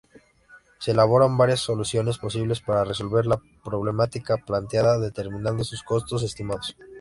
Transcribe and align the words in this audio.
Se 0.79 0.93
elaboran 0.93 1.37
varias 1.37 1.59
soluciones 1.59 2.17
posibles 2.17 2.59
para 2.59 2.83
resolver 2.83 3.27
la 3.27 3.39
problemática 3.63 4.37
planteada, 4.37 4.97
determinando 4.97 5.63
sus 5.63 5.83
costos 5.83 6.23
estimados. 6.23 6.75